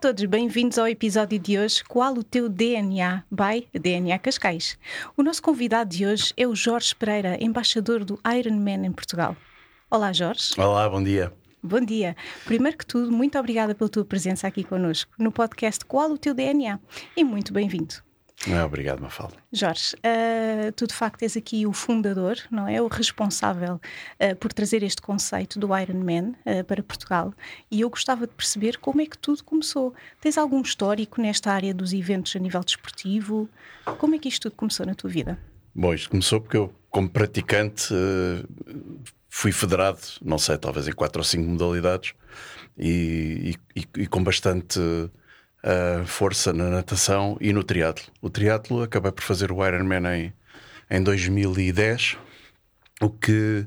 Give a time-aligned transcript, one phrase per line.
[0.00, 1.84] todos, bem-vindos ao episódio de hoje.
[1.84, 3.22] Qual o teu DNA?
[3.30, 4.78] By DNA Cascais.
[5.14, 9.36] O nosso convidado de hoje é o Jorge Pereira, embaixador do Ironman em Portugal.
[9.90, 10.54] Olá, Jorge.
[10.56, 11.30] Olá, bom dia.
[11.62, 12.16] Bom dia.
[12.46, 16.32] Primeiro que tudo, muito obrigada pela tua presença aqui connosco no podcast Qual o teu
[16.32, 16.80] DNA?
[17.14, 17.96] E muito bem-vindo.
[18.48, 19.34] É, obrigado, Mafalda.
[19.52, 22.80] Jorge, uh, tu de facto és aqui o fundador, não é?
[22.80, 27.34] O responsável uh, por trazer este conceito do Ironman uh, para Portugal
[27.70, 29.92] e eu gostava de perceber como é que tudo começou.
[30.20, 33.46] Tens algum histórico nesta área dos eventos a nível desportivo?
[33.98, 35.38] Como é que isto tudo começou na tua vida?
[35.74, 37.94] Bom, isto começou porque eu, como praticante,
[39.28, 42.14] fui federado, não sei, talvez em quatro ou cinco modalidades
[42.76, 44.80] e, e, e com bastante
[45.64, 48.04] uh, força na natação e no triatlo.
[48.20, 50.32] O triatlo acabei por fazer o Ironman em,
[50.90, 52.16] em 2010,
[53.00, 53.66] o que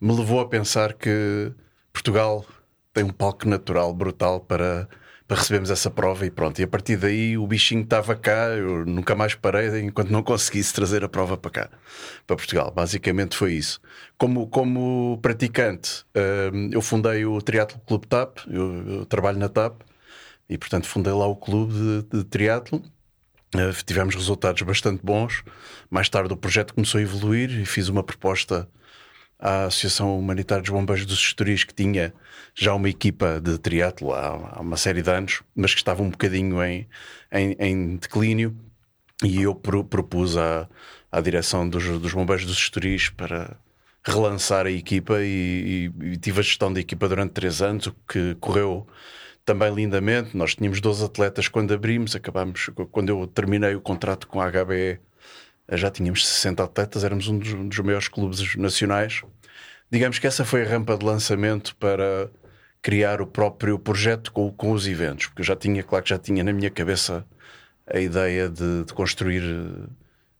[0.00, 1.52] me levou a pensar que
[1.92, 2.44] Portugal
[2.92, 4.88] tem um palco natural brutal para,
[5.26, 6.58] para recebermos essa prova e pronto.
[6.60, 10.72] E a partir daí o bichinho estava cá, eu nunca mais parei enquanto não conseguisse
[10.72, 11.70] trazer a prova para cá,
[12.26, 12.72] para Portugal.
[12.74, 13.80] Basicamente foi isso.
[14.16, 19.82] Como, como praticante, uh, eu fundei o Triatlo Clube TAP, eu, eu trabalho na TAP
[20.50, 22.82] e portanto fundei lá o clube de, de triatlo.
[23.54, 25.44] Uh, tivemos resultados bastante bons.
[25.88, 28.68] Mais tarde o projeto começou a evoluir e fiz uma proposta
[29.38, 32.12] à Associação Humanitária dos Bombeiros dos Estoril que tinha
[32.54, 36.10] já uma equipa de triatlo há, há, uma série de anos, mas que estava um
[36.10, 36.86] bocadinho em,
[37.32, 38.54] em, em declínio
[39.22, 40.68] e eu pro, propus à,
[41.10, 43.56] à direção dos, dos Bombeiros dos Estoris para
[44.04, 47.96] relançar a equipa e, e, e, tive a gestão da equipa durante três anos, o
[48.08, 48.86] que correu
[49.50, 50.36] também lindamente.
[50.36, 55.00] Nós tínhamos 12 atletas quando abrimos, acabamos, quando eu terminei o contrato com a HBE,
[55.72, 59.22] já tínhamos 60 atletas, éramos um dos, um dos maiores clubes nacionais.
[59.90, 62.30] Digamos que essa foi a rampa de lançamento para
[62.80, 66.18] criar o próprio projeto com, com os eventos, porque eu já tinha, claro que já
[66.18, 67.26] tinha na minha cabeça
[67.92, 69.42] a ideia de, de construir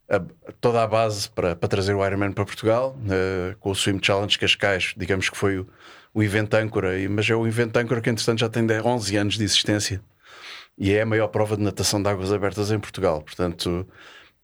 [0.09, 3.75] eh, a, toda a base para, para trazer o Ironman para Portugal, uh, com o
[3.75, 5.69] Swim Challenge Cascais, digamos que foi o,
[6.13, 9.45] o evento âncora, mas é o evento âncora que, entretanto, já tem 11 anos de
[9.45, 10.03] existência
[10.81, 13.23] e é a maior prova de natação de águas abertas em Portugal.
[13.23, 13.87] Portanto,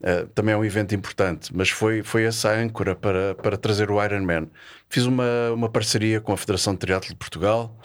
[0.02, 1.50] uh, também é um evento importante.
[1.54, 4.50] Mas foi, foi essa âncora para, para trazer o Ironman.
[4.88, 7.76] Fiz uma, uma parceria com a Federação de Triatlo de Portugal.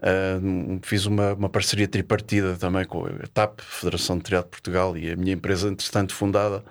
[0.00, 4.96] Uh, fiz uma, uma parceria tripartida também com a TAP, Federação de Triatlo de Portugal,
[4.96, 6.64] e a minha empresa, entretanto, fundada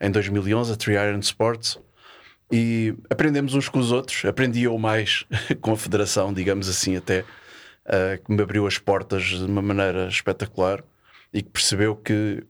[0.00, 1.78] em 2011, a Tri Iron Sports
[2.50, 4.24] e aprendemos uns com os outros.
[4.24, 5.24] Aprendi eu mais
[5.60, 10.08] com a federação, digamos assim, até uh, que me abriu as portas de uma maneira
[10.08, 10.82] espetacular
[11.32, 12.42] e que percebeu que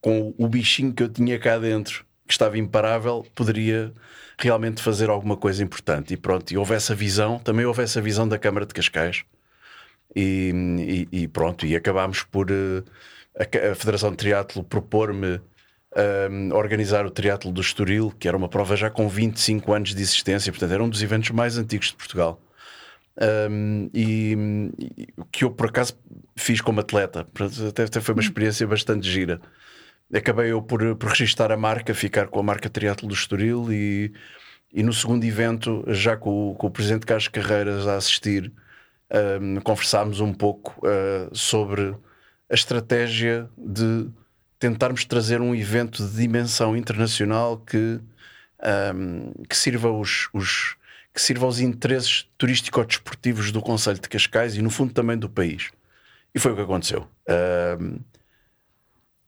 [0.00, 3.92] com o bichinho que eu tinha cá dentro, que estava imparável, poderia
[4.38, 6.14] realmente fazer alguma coisa importante.
[6.14, 9.24] E pronto, e houve essa visão, também houve essa visão da Câmara de Cascais.
[10.14, 12.84] E, e, e pronto, e acabámos por uh,
[13.38, 15.40] a, a Federação de Triatlo propor-me
[15.96, 20.02] um, organizar o Triatlo do Estoril, que era uma prova já com 25 anos de
[20.02, 22.40] existência, portanto era um dos eventos mais antigos de Portugal.
[23.50, 24.34] Um, e,
[25.16, 25.98] o que eu por acaso
[26.34, 27.26] fiz como atleta,
[27.68, 28.24] até, até foi uma hum.
[28.24, 29.40] experiência bastante gira.
[30.14, 34.12] Acabei eu por, por registrar a marca, ficar com a marca Triatlo do Estoril e,
[34.72, 38.52] e no segundo evento, já com, com o Presidente Carlos Carreiras a assistir,
[39.40, 41.94] um, conversámos um pouco uh, sobre
[42.50, 44.08] a estratégia de
[44.62, 47.98] tentarmos trazer um evento de dimensão internacional que,
[48.94, 50.76] um, que sirva os, os,
[51.12, 55.72] que sirva aos interesses turístico-desportivos do Conselho de Cascais e, no fundo, também do país.
[56.32, 57.08] E foi o que aconteceu.
[57.80, 57.98] Um,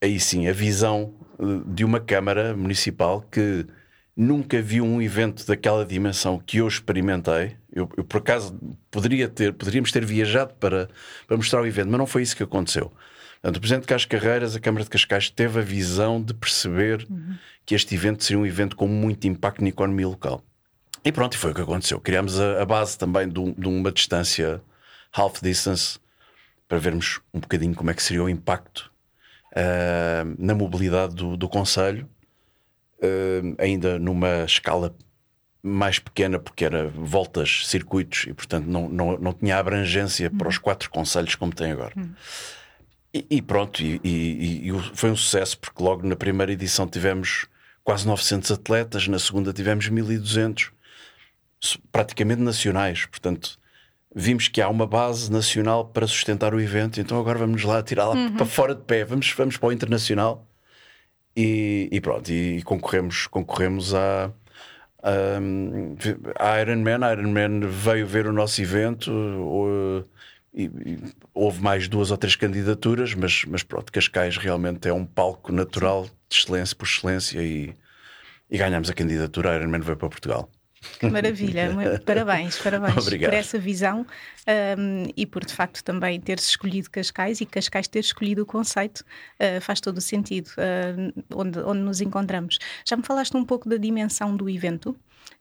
[0.01, 3.67] aí sim, a visão eh, de uma Câmara Municipal que
[4.17, 7.57] nunca viu um evento daquela dimensão que eu experimentei.
[7.73, 8.57] Eu, eu, por acaso
[8.89, 10.89] poderia ter, poderíamos ter viajado para,
[11.27, 12.93] para mostrar o evento, mas não foi isso que aconteceu.
[13.45, 17.07] Portanto, o Presidente de Cascais Carreiras, a Câmara de Cascais, teve a visão de perceber
[17.11, 17.37] uhum.
[17.67, 20.43] que este evento seria um evento com muito impacto na economia local.
[21.05, 22.01] E pronto, foi o que aconteceu.
[22.01, 24.63] Criámos a, a base também de, de, uma distância
[25.13, 25.99] half distance
[26.67, 28.91] para vermos um bocadinho como é que seria o impacto
[29.53, 32.09] uh, na mobilidade do, do Conselho,
[33.01, 34.97] uh, ainda numa escala
[35.63, 40.39] mais pequena, porque era voltas, circuitos, e portanto não, não, não tinha abrangência uhum.
[40.39, 41.93] para os quatro conselhos como tem agora.
[41.95, 42.15] Uhum.
[43.15, 47.47] E, e pronto, e, e, e, foi um sucesso, porque logo na primeira edição tivemos
[47.85, 50.73] quase 900 atletas, na segunda tivemos 1200,
[51.93, 53.07] praticamente nacionais.
[53.07, 53.57] Portanto,
[54.13, 58.07] vimos que há uma base nacional para sustentar o evento, então agora vamos lá tirar
[58.07, 58.37] lá uhum.
[58.37, 60.45] para fora de pé, vamos, vamos para o internacional.
[61.37, 64.33] E, e pronto, e concorremos, concorremos a.
[65.03, 69.11] a Ironman, a Ironman veio ver o nosso evento,
[70.55, 70.99] e, e
[71.35, 76.05] houve mais duas ou três candidaturas, mas, mas pronto, Cascais realmente é um palco natural
[76.29, 77.75] de excelência por excelência e,
[78.49, 79.51] e ganhamos a candidatura.
[79.51, 80.49] A Ironman veio para Portugal.
[81.01, 81.71] Que maravilha,
[82.05, 83.31] parabéns, parabéns Obrigado.
[83.31, 84.07] por essa visão
[84.79, 89.01] um, e por de facto também teres escolhido Cascais e Cascais ter escolhido o conceito
[89.01, 92.59] uh, faz todo o sentido uh, onde, onde nos encontramos.
[92.87, 94.95] Já me falaste um pouco da dimensão do evento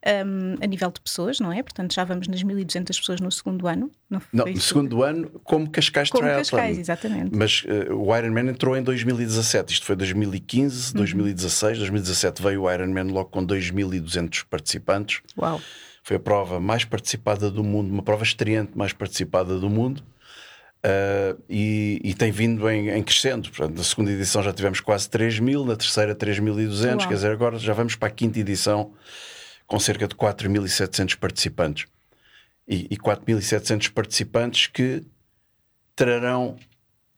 [0.05, 1.63] um, a nível de pessoas, não é?
[1.63, 3.89] Portanto, já vamos nas 1200 pessoas no segundo ano.
[4.09, 6.59] Não, não no segundo ano, como Cascais como Triathlon.
[6.59, 7.35] Cascais, exatamente.
[7.35, 9.73] Mas uh, o Ironman entrou em 2017.
[9.73, 10.97] Isto foi 2015, uhum.
[10.97, 11.77] 2016.
[11.79, 15.21] 2017 veio o Ironman logo com 2200 participantes.
[15.37, 15.61] Uau!
[16.03, 20.03] Foi a prova mais participada do mundo, uma prova estreante mais participada do mundo.
[20.85, 23.49] Uh, e, e, tem vindo em, em, crescendo.
[23.49, 27.57] Portanto, na segunda edição já tivemos quase 3 mil, na terceira 3.200, quer dizer, agora
[27.57, 28.91] já vamos para a quinta edição
[29.73, 31.87] com cerca de 4.700 participantes.
[32.67, 35.03] E, e 4.700 participantes que
[35.95, 36.57] trarão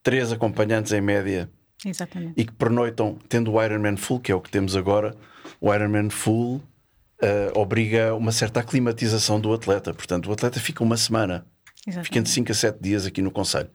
[0.01, 1.49] três acompanhantes em média.
[1.85, 2.33] Exatamente.
[2.37, 5.13] E que pernoitam, tendo o Ironman Full, que é o que temos agora,
[5.59, 9.93] o Ironman Full uh, obriga uma certa aclimatização do atleta.
[9.93, 11.45] Portanto, o atleta fica uma semana,
[11.85, 12.05] Exatamente.
[12.05, 13.69] fica entre 5 a 7 dias aqui no Conselho.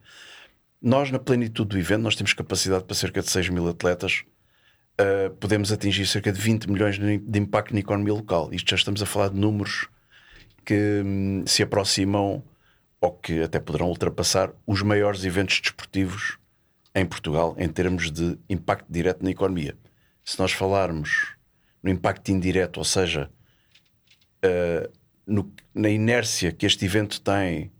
[0.80, 4.24] Nós, na plenitude do evento, nós temos capacidade para cerca de 6 mil atletas
[5.00, 8.50] uh, podemos atingir cerca de 20 milhões de impacto na economia local.
[8.52, 9.88] Isto já estamos a falar de números
[10.64, 12.42] que um, se aproximam
[13.00, 16.38] ou que até poderão ultrapassar os maiores eventos desportivos
[16.94, 19.74] em Portugal em termos de impacto direto na economia.
[20.24, 21.34] Se nós falarmos
[21.82, 23.30] no impacto indireto, ou seja,
[24.44, 24.92] uh,
[25.26, 27.70] no, na inércia que este evento tem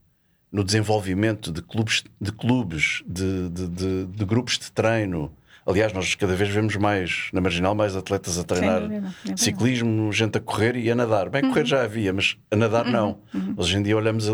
[0.50, 5.32] no desenvolvimento de clubes, de, clubes, de, de, de grupos de treino,
[5.66, 8.82] Aliás, nós cada vez vemos mais na marginal mais atletas a treinar
[9.28, 11.28] é ciclismo, gente a correr e a nadar.
[11.28, 11.66] Bem, correr uhum.
[11.66, 12.92] já havia, mas a nadar uhum.
[12.92, 13.18] não.
[13.34, 13.54] Uhum.
[13.56, 14.26] Hoje em dia olhamos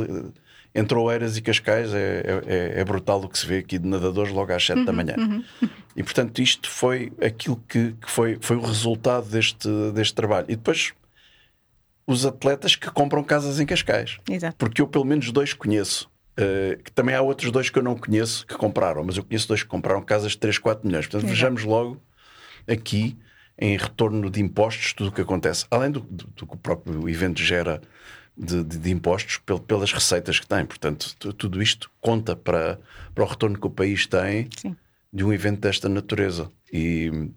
[0.75, 4.31] entre Oeiras e Cascais, é, é, é, brutal o que se vê aqui de nadadores
[4.31, 4.96] logo às 7 da uhum.
[4.96, 5.14] manhã.
[5.17, 5.43] Uhum.
[5.96, 10.46] E portanto, isto foi aquilo que, que, foi, foi o resultado deste, deste trabalho.
[10.50, 10.93] E depois
[12.06, 14.19] os atletas que compram casas em Cascais.
[14.31, 14.56] Exato.
[14.58, 16.08] Porque eu, pelo menos, dois conheço.
[16.38, 19.49] Uh, que também há outros dois que eu não conheço que compraram, mas eu conheço
[19.49, 21.06] dois que compraram casas de 3, 4 milhões.
[21.06, 21.35] Portanto, Exato.
[21.35, 22.03] vejamos logo
[22.69, 23.17] aqui
[23.59, 27.09] em retorno de impostos tudo o que acontece, além do, do, do que o próprio
[27.09, 27.81] evento gera
[28.37, 30.65] de, de, de impostos pel, pelas receitas que tem.
[30.65, 32.79] Portanto, tudo isto conta para,
[33.15, 34.77] para o retorno que o país tem Sim.
[35.12, 36.53] de um evento desta natureza.
[36.71, 37.31] E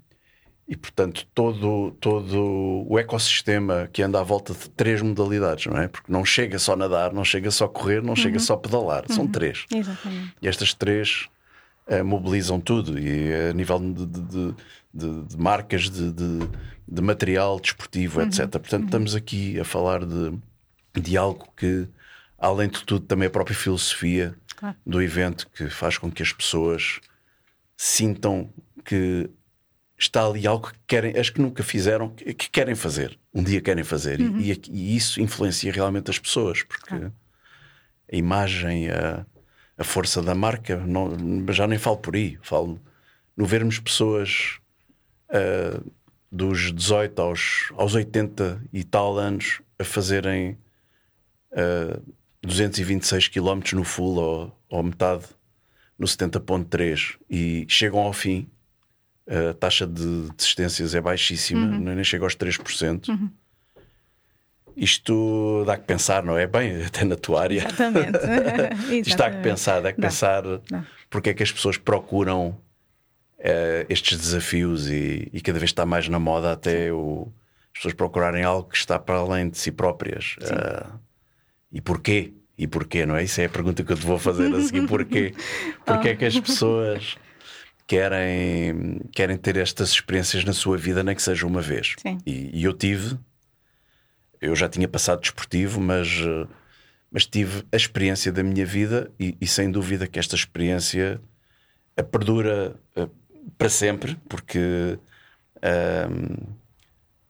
[0.70, 5.88] e, portanto, todo, todo o ecossistema que anda à volta de três modalidades, não é?
[5.88, 8.16] Porque não chega só nadar, não chega só correr, não uhum.
[8.16, 9.04] chega só pedalar.
[9.10, 9.16] Uhum.
[9.16, 9.66] São três.
[9.74, 10.36] Exatamente.
[10.40, 11.28] E estas três
[11.88, 13.00] uh, mobilizam tudo.
[13.00, 14.56] E a nível de, de,
[14.94, 18.28] de, de marcas, de, de, material desportivo, uhum.
[18.28, 18.42] etc.
[18.42, 18.86] Portanto, uhum.
[18.86, 20.38] estamos aqui a falar de,
[21.02, 21.88] de algo que,
[22.38, 24.76] além de tudo, também a própria filosofia claro.
[24.86, 27.00] do evento que faz com que as pessoas
[27.76, 28.54] sintam
[28.86, 29.32] que
[30.00, 33.60] está ali algo que querem, as que nunca fizeram, que, que querem fazer, um dia
[33.60, 34.40] querem fazer, uhum.
[34.40, 37.12] e, e, isso influencia realmente as pessoas, porque ah.
[38.12, 39.26] a imagem, a,
[39.78, 41.12] a força da marca, não,
[41.52, 42.80] já nem falo por aí, falo
[43.36, 44.60] no vermos pessoas
[45.30, 45.92] uh,
[46.32, 50.58] dos 18 aos, aos 80 e tal anos a fazerem
[51.52, 52.02] uh,
[52.42, 55.26] 226 km no full ou, ou metade
[55.98, 58.50] no 70.3 e chegam ao fim
[59.30, 61.80] a taxa de desistências é baixíssima, uhum.
[61.80, 63.10] nem chega aos 3%.
[63.10, 63.30] Uhum.
[64.76, 66.48] Isto dá que pensar, não é?
[66.48, 67.60] Bem, até na tua área.
[67.68, 69.08] Exatamente.
[69.08, 70.08] Isto dá que pensar, dá que não.
[70.08, 70.86] pensar não.
[71.10, 72.58] porque é que as pessoas procuram
[73.40, 77.32] uh, estes desafios e, e, cada vez está mais na moda até o,
[77.72, 80.38] as pessoas procurarem algo que está para além de si próprias.
[80.42, 80.98] Uh,
[81.72, 82.34] e porquê?
[82.58, 83.24] E porquê, não é?
[83.24, 84.88] Isso é a pergunta que eu te vou fazer a seguir.
[84.88, 85.34] Porquê?
[85.86, 86.42] Porquê é que as oh.
[86.42, 87.18] pessoas
[87.90, 91.96] querem, querem ter estas experiências na sua vida, nem que seja uma vez.
[92.24, 93.18] E, e, eu tive,
[94.40, 96.08] eu já tinha passado desportivo, mas,
[97.12, 101.20] mas tive a experiência da minha vida e, e sem dúvida que esta experiência
[102.12, 103.10] perdura uh,
[103.58, 105.00] para sempre, porque
[105.58, 106.48] uh,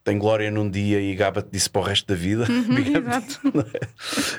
[0.03, 2.75] tem glória num dia e gaba-te disso para o resto da vida, uhum.
[3.73, 3.87] É?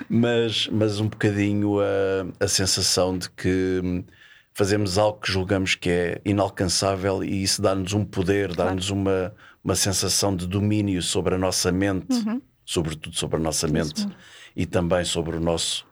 [0.07, 4.05] mas, mas um bocadinho a, a sensação de que
[4.53, 9.01] fazemos algo que julgamos que é inalcançável e isso dá-nos um poder, dá-nos claro.
[9.01, 12.41] uma, uma sensação de domínio sobre a nossa mente, uhum.
[12.65, 14.11] sobretudo sobre a nossa mente isso.
[14.55, 15.89] e também sobre o nosso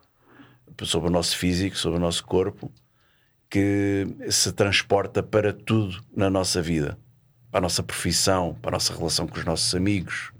[0.85, 2.71] sobre o nosso físico, sobre o nosso corpo,
[3.49, 6.97] que se transporta para tudo na nossa vida,
[7.51, 10.31] para a nossa profissão, para a nossa relação com os nossos amigos,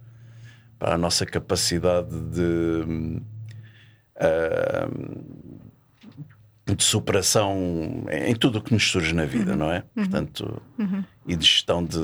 [0.77, 3.21] para a nossa capacidade de
[4.15, 5.58] uh,
[6.79, 9.57] de superação em tudo o que nos surge na vida, uhum.
[9.57, 9.83] não é?
[9.93, 11.03] Portanto, uhum.
[11.27, 11.99] e de gestão de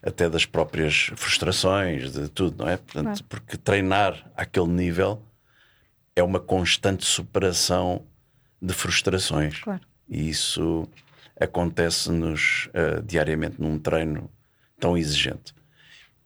[0.00, 2.76] até das próprias frustrações, de tudo, não é?
[2.76, 3.24] Portanto, claro.
[3.28, 5.20] porque treinar àquele nível
[6.14, 8.04] é uma constante superação
[8.62, 9.58] de frustrações.
[9.58, 9.80] Claro.
[10.08, 10.88] E isso
[11.40, 14.30] acontece-nos uh, diariamente num treino
[14.78, 15.52] tão exigente.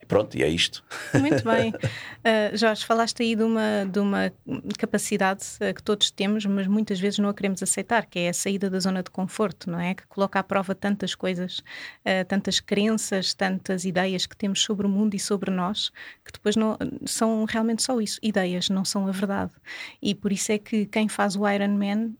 [0.08, 0.82] Pronto, e é isto.
[1.12, 1.70] Muito bem.
[1.70, 4.32] Uh, Jorge, falaste aí de uma, de uma
[4.78, 8.32] capacidade uh, que todos temos, mas muitas vezes não a queremos aceitar, que é a
[8.32, 9.94] saída da zona de conforto, não é?
[9.94, 14.88] Que coloca à prova tantas coisas, uh, tantas crenças, tantas ideias que temos sobre o
[14.88, 15.90] mundo e sobre nós,
[16.24, 19.52] que depois não, são realmente só isso, ideias, não são a verdade.
[20.00, 22.12] E por isso é que quem faz o Iron Man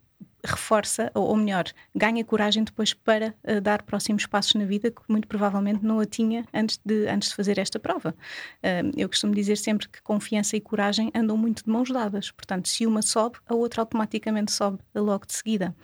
[0.44, 1.64] reforça, ou melhor,
[1.94, 6.06] ganha coragem depois para uh, dar próximos passos na vida que muito provavelmente não a
[6.06, 8.14] tinha antes de, antes de fazer esta prova.
[8.62, 12.68] Uh, eu costumo dizer sempre que confiança e coragem andam muito de mãos dadas, portanto,
[12.68, 15.74] se uma sobe, a outra automaticamente sobe logo de seguida.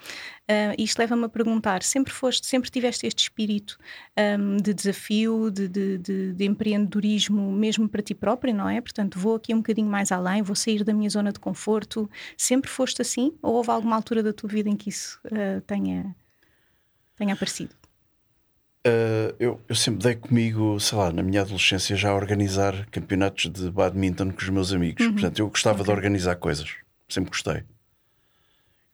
[0.45, 3.79] Uh, isto leva-me a perguntar: sempre foste, sempre tiveste este espírito
[4.39, 8.81] um, de desafio, de, de, de, de, empreendedorismo, mesmo para ti próprio, não é?
[8.81, 12.11] Portanto, vou aqui um bocadinho mais além, vou sair da minha zona de conforto.
[12.37, 13.33] Sempre foste assim?
[13.41, 16.15] Ou houve alguma altura da tua vida em que isso uh, tenha,
[17.17, 17.75] tenha aparecido?
[18.87, 23.51] Uh, eu, eu, sempre dei comigo, sei lá, na minha adolescência já a organizar campeonatos
[23.51, 25.05] de badminton com os meus amigos.
[25.05, 25.13] Uhum.
[25.13, 25.87] Portanto, eu gostava okay.
[25.87, 26.71] de organizar coisas.
[27.09, 27.63] Sempre gostei.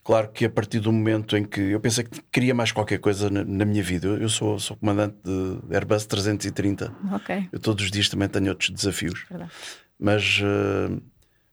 [0.05, 3.29] Claro que a partir do momento em que eu pensei que queria mais qualquer coisa
[3.29, 6.95] na, na minha vida, eu, eu sou, sou, comandante de Airbus 330.
[7.13, 7.49] Ok.
[7.51, 9.27] Eu todos os dias também tenho outros desafios.
[9.29, 9.51] Verdade.
[9.99, 11.03] Mas, uh,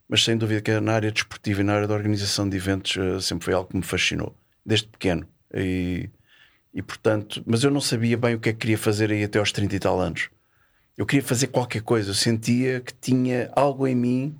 [0.08, 3.20] mas sem dúvida que na área desportiva e na área da organização de eventos uh,
[3.20, 4.34] sempre foi algo que me fascinou,
[4.64, 5.28] desde pequeno.
[5.52, 6.08] E,
[6.72, 9.38] e portanto, mas eu não sabia bem o que é que queria fazer aí até
[9.38, 10.30] aos 30 e tal anos.
[10.96, 14.38] Eu queria fazer qualquer coisa, eu sentia que tinha algo em mim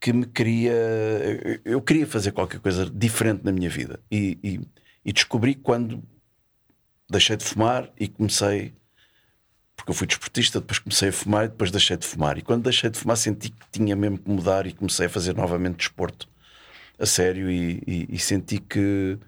[0.00, 0.72] que me queria.
[1.64, 3.98] Eu queria fazer qualquer coisa diferente na minha vida.
[4.10, 4.60] E, e,
[5.04, 6.02] e, descobri quando
[7.10, 8.72] deixei de fumar e comecei.
[9.76, 12.38] Porque eu fui desportista, depois comecei a fumar e depois deixei de fumar.
[12.38, 15.36] E quando deixei de fumar, senti que tinha mesmo que mudar e comecei a fazer
[15.36, 16.28] novamente desporto
[16.98, 17.50] a sério.
[17.50, 19.18] E, e, e senti que,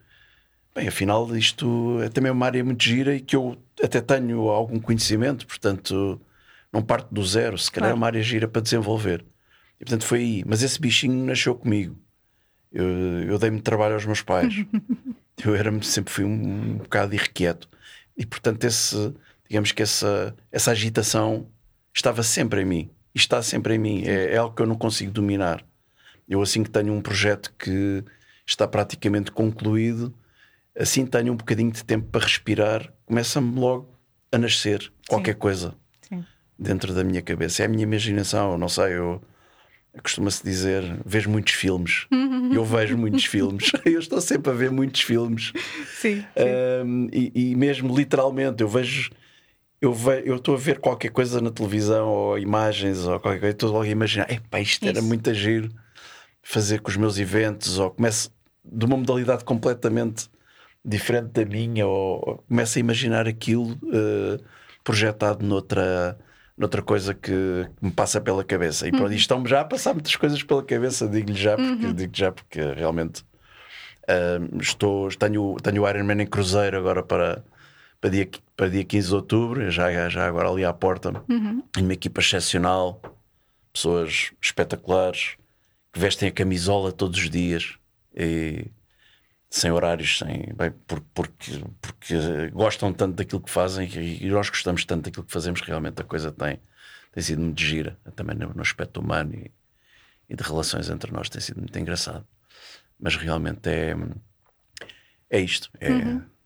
[0.74, 4.80] bem, afinal, isto é também uma área muito gira e que eu até tenho algum
[4.80, 6.20] conhecimento, portanto,
[6.72, 7.58] não parto do zero.
[7.58, 9.24] Se calhar é uma área gira para desenvolver.
[9.80, 10.44] E portanto foi aí.
[10.46, 11.96] Mas esse bichinho nasceu comigo.
[12.72, 12.86] Eu,
[13.24, 14.54] eu dei-me trabalho aos meus pais.
[15.44, 17.68] eu era sempre fui um, um bocado irrequieto.
[18.16, 19.14] E portanto, esse,
[19.48, 21.46] digamos que essa, essa agitação
[21.94, 22.90] estava sempre em mim.
[23.14, 24.04] E está sempre em mim.
[24.06, 25.64] É, é algo que eu não consigo dominar.
[26.28, 28.04] Eu, assim que tenho um projeto que
[28.46, 30.14] está praticamente concluído,
[30.78, 33.98] assim tenho um bocadinho de tempo para respirar, começa-me logo
[34.30, 35.38] a nascer qualquer Sim.
[35.38, 36.24] coisa Sim.
[36.58, 37.62] dentro da minha cabeça.
[37.62, 39.22] É a minha imaginação, não sei, eu
[40.02, 42.06] costuma-se dizer, vês muitos filmes.
[42.52, 43.70] Eu vejo muitos filmes.
[43.84, 45.52] Eu estou sempre a ver muitos filmes.
[46.00, 46.22] Sim.
[46.22, 46.24] sim.
[46.84, 49.10] Um, e, e, mesmo literalmente, eu vejo.
[49.80, 49.92] Eu,
[50.36, 53.88] estou a ver qualquer coisa na televisão ou imagens ou qualquer coisa, estou logo a
[53.88, 54.96] imaginar, epá, isto Isso.
[54.96, 55.70] era muito agir
[56.42, 58.32] fazer com os meus eventos, ou começo
[58.64, 60.28] de uma modalidade completamente
[60.84, 64.42] diferente da minha, ou, começo a imaginar aquilo uh,
[64.82, 66.18] projetado noutra,
[66.56, 68.88] noutra coisa que, que, me passa pela cabeça.
[68.88, 69.12] E pronto, uhum.
[69.12, 71.92] estão-me já a passar muitas coisas pela cabeça, digo-lhe já, porque, uhum.
[71.92, 73.22] digo já porque realmente
[74.08, 77.44] uh, estou, tenho, tenho o Ironman em Cruzeiro agora para,
[78.00, 81.22] para, dia, para dia 15 de outubro, já, já agora ali à porta.
[81.28, 81.62] Uhum.
[81.76, 83.00] Uma equipa excepcional,
[83.72, 85.36] pessoas espetaculares
[85.92, 87.76] que vestem a camisola todos os dias.
[88.14, 88.66] E,
[89.50, 95.04] sem horários, sem, bem, porque, porque, gostam tanto daquilo que fazem e nós gostamos tanto
[95.04, 96.60] daquilo que fazemos, realmente a coisa tem,
[97.12, 99.50] tem sido muito gira, também no, aspecto humano e,
[100.28, 102.26] e, de relações entre nós tem sido muito engraçado.
[103.00, 103.96] Mas realmente é,
[105.30, 105.70] é isto.
[105.80, 106.37] É, uhum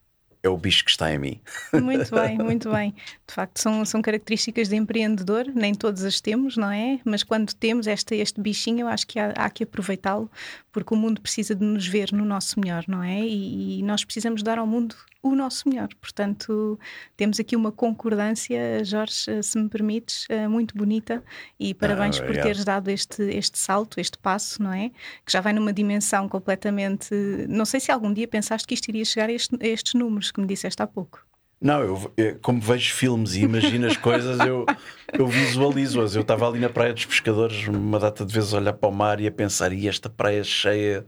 [0.62, 1.40] bicho que está em mim.
[1.74, 2.94] Muito bem, muito bem.
[3.26, 7.00] De facto, são, são características de empreendedor, nem todos as temos, não é?
[7.04, 10.30] Mas quando temos este, este bichinho, eu acho que há, há que aproveitá-lo,
[10.70, 13.20] porque o mundo precisa de nos ver no nosso melhor, não é?
[13.20, 15.88] E, e, nós precisamos dar ao mundo o nosso melhor.
[16.00, 16.78] Portanto,
[17.16, 21.22] temos aqui uma concordância, Jorge, se me permites, eh, muito bonita
[21.58, 24.90] e parabéns ah, por teres dado este, este salto, este passo, não é?
[25.24, 27.14] Que já vai numa dimensão completamente.
[27.48, 30.32] Não sei se algum dia pensaste que isto iria chegar a, este, a estes números
[30.32, 31.24] que me disseste há pouco.
[31.60, 34.66] Não, eu, eu, como vejo filmes e imagino as coisas, eu,
[35.12, 36.16] eu visualizo-as.
[36.16, 38.92] Eu estava ali na Praia dos Pescadores, uma data de vezes, a olhar para o
[38.92, 41.06] mar e a pensar: e esta praia cheia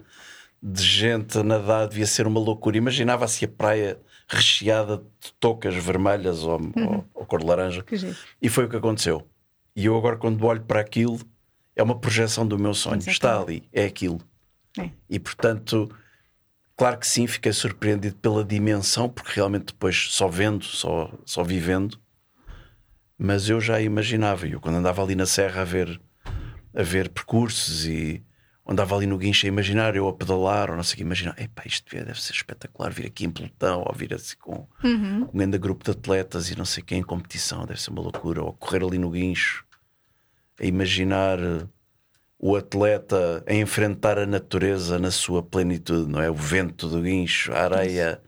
[0.66, 2.78] de gente a nadar devia ser uma loucura.
[2.78, 6.72] Imaginava-se a praia recheada de toucas vermelhas ou, uhum.
[6.76, 7.84] ou, ou cor de laranja.
[8.40, 9.26] E foi o que aconteceu.
[9.76, 11.20] E eu agora, quando olho para aquilo,
[11.76, 12.96] é uma projeção do meu sonho.
[12.96, 13.14] Exatamente.
[13.14, 14.20] Está ali, é aquilo.
[14.78, 14.88] É.
[15.10, 15.94] E portanto,
[16.76, 22.00] Claro que sim, fiquei surpreendido pela dimensão, porque realmente depois só vendo, só, só vivendo,
[23.16, 24.46] mas eu já imaginava.
[24.48, 26.00] Eu quando andava ali na serra a ver,
[26.74, 28.24] a ver percursos e
[28.66, 31.38] andava ali no guincho a imaginar, eu a pedalar, ou não sei o que, imaginar,
[31.38, 35.26] epá, isto deve ser espetacular, vir aqui em pelotão, ou vir assim com, uhum.
[35.26, 38.02] com um grande grupo de atletas e não sei quem em competição, deve ser uma
[38.02, 39.64] loucura, ou correr ali no guincho,
[40.58, 41.38] a imaginar
[42.38, 46.30] o atleta a enfrentar a natureza na sua plenitude, não é?
[46.30, 48.20] O vento do guincho, a areia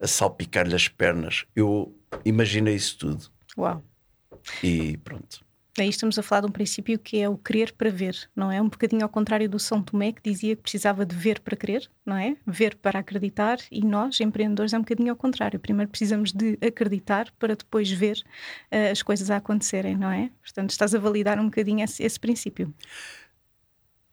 [0.00, 1.44] a salpicar-lhe as pernas.
[1.54, 1.94] Eu
[2.24, 3.26] imaginei isso tudo.
[3.56, 3.84] Uau!
[4.62, 5.44] E pronto.
[5.80, 8.60] Aí estamos a falar de um princípio que é o querer para ver, não é?
[8.60, 11.90] Um bocadinho ao contrário do São Tomé, que dizia que precisava de ver para crer,
[12.04, 12.36] não é?
[12.46, 15.58] Ver para acreditar, e nós, empreendedores, é um bocadinho ao contrário.
[15.58, 18.22] Primeiro precisamos de acreditar para depois ver
[18.70, 20.30] uh, as coisas a acontecerem, não é?
[20.42, 22.74] Portanto, estás a validar um bocadinho esse, esse princípio.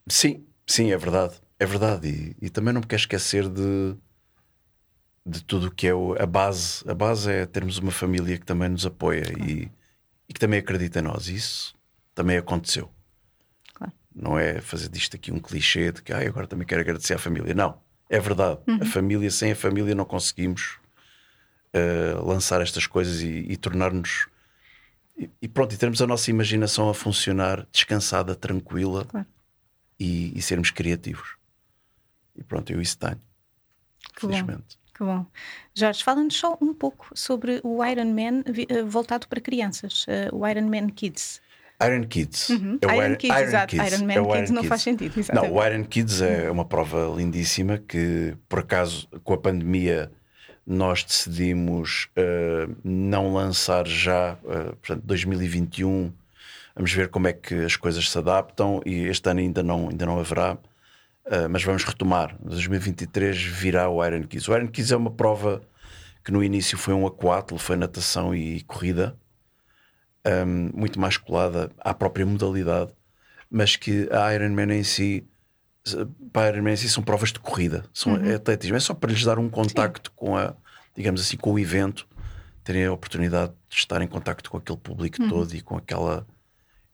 [0.08, 1.36] Sim, sim, é verdade.
[1.60, 2.08] É verdade.
[2.08, 3.94] E, e também não me quero esquecer de,
[5.26, 6.90] de tudo o que é o, a base.
[6.90, 9.50] A base é termos uma família que também nos apoia claro.
[9.50, 9.70] e,
[10.28, 11.28] e, que também acredita em nós.
[11.28, 11.76] Isso
[12.14, 12.92] também aconteceu.
[13.74, 13.94] Claro.
[14.14, 17.18] Não é fazer disto aqui um clichê de que ah, agora também quero agradecer à
[17.18, 17.54] família.
[17.54, 17.80] Não,
[18.10, 18.60] é verdade.
[18.68, 18.80] Uhum.
[18.82, 20.78] A família, sem a família, não conseguimos
[21.74, 24.28] uh, lançar estas coisas e, e tornar-nos.
[25.18, 29.06] E, e, pronto, e termos a nossa imaginação a funcionar descansada, tranquila.
[29.06, 29.28] Claro
[30.00, 31.36] e, e sermos criativos.
[32.36, 33.20] E pronto, eu isso tenho.
[34.14, 34.78] Que felizmente.
[34.78, 34.87] Bom.
[34.98, 35.26] Que bom.
[35.76, 40.48] Jorge, fala-nos só um pouco sobre o Iron Man eh, voltado para crianças, uh, o
[40.48, 41.40] Iron Man Kids.
[41.84, 42.50] Iron Kids.
[42.50, 42.80] Uhum.
[42.82, 43.68] É o Iron, Kids, Iron exato.
[43.68, 43.94] Kids.
[43.94, 44.70] Iron Man é Kids Iron não Kids.
[44.70, 45.20] faz sentido.
[45.20, 45.54] Exatamente.
[45.54, 50.12] Não, o Iron Kids é uma prova lindíssima que, por acaso, com a pandemia,
[50.66, 56.12] nós decidimos uh, não lançar já, uh, portanto, 2021
[56.78, 60.06] Vamos ver como é que as coisas se adaptam e este ano ainda não, ainda
[60.06, 60.60] não haverá,
[61.28, 62.36] uh, mas vamos retomar.
[62.40, 64.48] 2023 virá o Iron Kids.
[64.48, 65.62] O Iron Kids é uma prova
[66.24, 69.18] que no início foi um aquátlo, foi natação e corrida,
[70.26, 72.92] um, muito mais colada à própria modalidade,
[73.50, 75.26] mas que a Ironman em si,
[76.34, 78.36] para a Ironman em si são provas de corrida, são uhum.
[78.36, 80.16] atletismo, é só para lhes dar um contacto Sim.
[80.18, 80.54] com a,
[80.94, 82.06] digamos assim, com o evento,
[82.62, 85.30] terem a oportunidade de estar em contacto com aquele público uhum.
[85.30, 86.28] todo e com aquela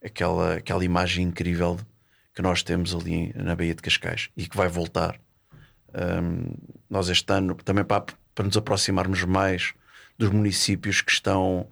[0.03, 1.79] aquela, aquela imagem incrível
[2.33, 5.19] que nós temos ali na Baía de Cascais e que vai voltar.
[5.93, 6.53] Um,
[6.89, 9.73] nós este ano, também para, para nos aproximarmos mais
[10.17, 11.67] dos municípios que estão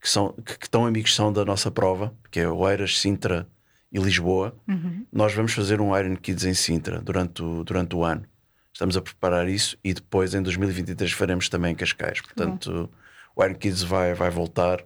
[0.00, 3.46] que, são, que, que estão amigos são da nossa prova, que é Oeiras, Sintra
[3.92, 5.06] e Lisboa, uhum.
[5.12, 8.24] nós vamos fazer um Iron Kids em Sintra durante o, durante o ano.
[8.72, 12.20] Estamos a preparar isso e depois em 2023 faremos também em Cascais.
[12.20, 12.88] Portanto, uhum.
[13.36, 14.82] o Iron Kids vai, vai voltar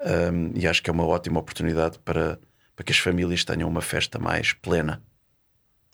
[0.00, 2.38] um, e acho que é uma ótima oportunidade para,
[2.74, 5.02] para que as famílias tenham uma festa mais plena.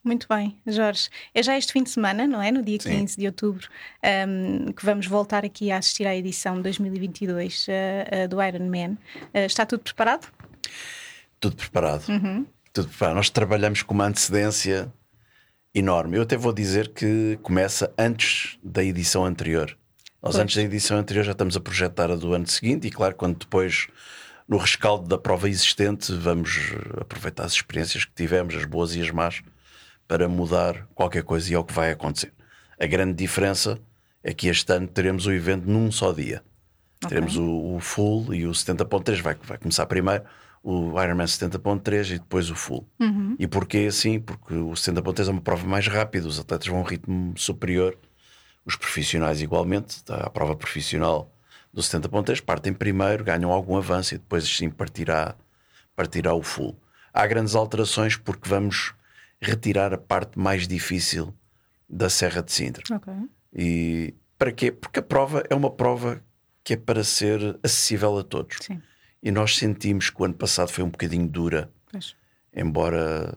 [0.02, 1.10] Muito bem, Jorge.
[1.34, 2.50] É já este fim de semana, não é?
[2.50, 3.00] No dia Sim.
[3.00, 3.68] 15 de outubro,
[4.26, 7.70] um, que vamos voltar aqui a assistir à edição 2022 uh,
[8.24, 8.92] uh, do Iron Man.
[9.34, 10.26] Uh, está tudo preparado?
[11.38, 12.08] Tudo preparado.
[12.08, 12.46] Uhum.
[12.72, 13.16] Tudo preparado.
[13.16, 14.90] Nós trabalhamos com uma antecedência
[15.74, 16.16] enorme.
[16.16, 19.76] Eu até vou dizer que começa antes da edição anterior.
[20.22, 20.42] Nós, pois.
[20.42, 23.38] antes da edição anterior, já estamos a projetar a do ano seguinte, e claro, quando
[23.38, 23.88] depois,
[24.50, 29.10] no rescaldo da prova existente, vamos aproveitar as experiências que tivemos, as boas e as
[29.10, 29.40] más,
[30.08, 32.32] para mudar qualquer coisa e é o que vai acontecer.
[32.78, 33.78] A grande diferença
[34.24, 36.42] é que este ano teremos o evento num só dia.
[36.96, 37.10] Okay.
[37.10, 40.24] Teremos o, o, full e o 70.3 vai, vai começar primeiro,
[40.64, 42.84] o Ironman 70.3 e depois o full.
[42.98, 43.36] Uhum.
[43.38, 44.18] E porquê assim?
[44.18, 47.96] Porque o 70.3 é uma prova mais rápida, os atletas vão a um ritmo superior
[48.66, 51.32] os profissionais, igualmente, a prova profissional
[51.72, 55.34] do 70.3 partem primeiro, ganham algum avanço e depois sim partirá,
[55.94, 56.76] partirá o full.
[57.12, 58.94] Há grandes alterações porque vamos
[59.40, 61.34] retirar a parte mais difícil
[61.88, 62.84] da Serra de Sintra.
[62.96, 63.14] Okay.
[63.52, 64.70] E para quê?
[64.70, 66.22] Porque a prova é uma prova
[66.62, 68.58] que é para ser acessível a todos.
[68.60, 68.80] Sim.
[69.22, 72.16] E nós sentimos que o ano passado foi um bocadinho dura, pois.
[72.54, 73.36] embora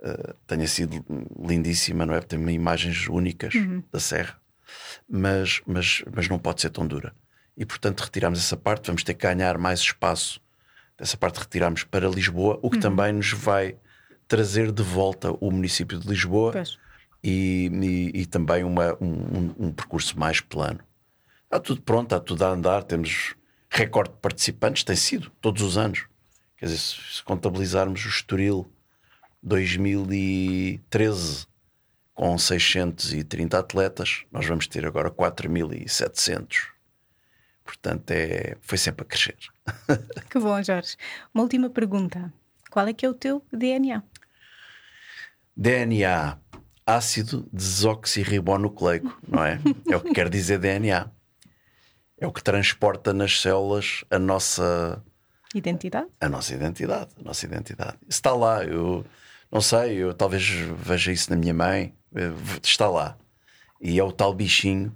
[0.00, 1.04] uh, tenha sido
[1.38, 2.20] lindíssima, não é?
[2.20, 3.82] Tem imagens únicas uhum.
[3.90, 4.42] da Serra
[5.08, 7.14] mas, mas, mas não pode ser tão dura.
[7.56, 10.40] E portanto retiramos essa parte, vamos ter que ganhar mais espaço
[11.02, 12.82] dessa parte retiramos para Lisboa, o que uhum.
[12.82, 13.76] também nos vai
[14.28, 16.62] trazer de volta o município de Lisboa
[17.22, 20.80] e, e, e, também uma, um, um, percurso mais plano.
[21.44, 23.34] Está tudo pronto, está tudo a andar, temos
[23.68, 26.06] recorde de participantes, tem sido todos os anos.
[26.56, 28.70] Quer dizer, se contabilizarmos o Estoril
[29.42, 31.48] 2013
[32.14, 36.71] com 630 atletas, nós vamos ter agora 4.700.
[37.64, 39.36] Portanto, é, foi sempre a crescer.
[40.30, 40.96] Que bom, Jorge.
[41.34, 42.32] Uma última pergunta.
[42.70, 44.02] Qual é que é o teu DNA?
[45.56, 46.38] DNA.
[46.86, 49.60] ácido desoxirribonucleico, não é?
[49.88, 51.10] É o que quer dizer DNA.
[52.18, 55.02] É o que transporta nas células a nossa
[55.54, 56.08] identidade.
[56.20, 57.98] A nossa identidade, a nossa identidade.
[58.08, 59.04] Está lá, eu
[59.50, 63.18] não sei, eu talvez veja isso na minha mãe, eh, está lá.
[63.80, 64.94] E é o tal bichinho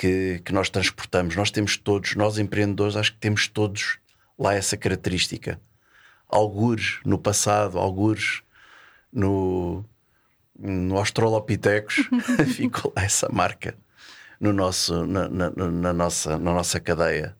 [0.00, 1.36] que, que nós transportamos.
[1.36, 3.98] Nós temos todos, nós empreendedores, acho que temos todos
[4.38, 5.60] lá essa característica.
[6.26, 8.42] Algures no passado, algures
[9.12, 9.84] no,
[10.58, 11.96] no Australopithecus,
[12.56, 13.76] ficou lá essa marca
[14.40, 17.36] no nosso, na, na, na, nossa, na nossa cadeia.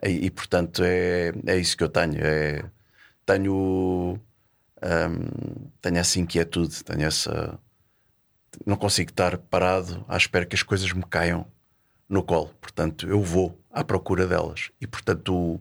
[0.00, 2.24] E, e, portanto é, é isso que eu tenho.
[2.24, 2.62] É,
[3.24, 3.52] tenho,
[4.80, 7.58] um, tenho essa inquietude, tenho essa.
[8.64, 11.44] Não consigo estar parado à espera que as coisas me caiam
[12.08, 12.50] no colo.
[12.60, 14.70] Portanto, eu vou à procura delas.
[14.80, 15.60] E portanto,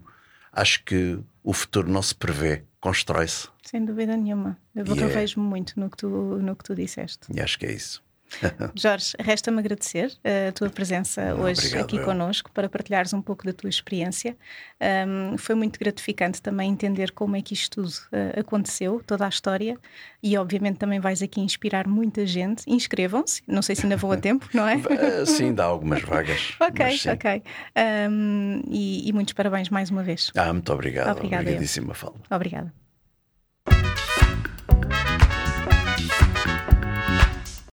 [0.52, 3.48] acho que o futuro não se prevê, constrói-se.
[3.64, 4.58] Sem dúvida nenhuma.
[4.76, 5.06] Eu yeah.
[5.06, 7.28] É vejo muito no que, tu, no que tu disseste.
[7.34, 8.04] E acho que é isso.
[8.76, 10.12] Jorge, resta-me agradecer
[10.48, 12.04] a tua presença hoje Obrigado, aqui eu.
[12.06, 14.36] connosco para partilhares um pouco da tua experiência.
[15.08, 19.30] Um, foi muito gratificante também entender como é que isto tudo uh, aconteceu, toda a
[19.30, 19.78] história,
[20.22, 22.64] e obviamente também vais aqui inspirar muita gente.
[22.68, 24.76] Inscrevam-se, não sei se ainda vou a tempo, não é?
[24.96, 26.56] Eh, sim, dá algumas vagas.
[26.62, 27.44] ok, ok.
[28.10, 30.32] Um, e, e, muitos parabéns mais uma vez.
[30.36, 31.12] Ah, muito obrigado.
[31.18, 31.44] Obrigada.
[31.44, 32.16] Obrigadíssima, Fala.
[32.30, 32.85] Obrigada.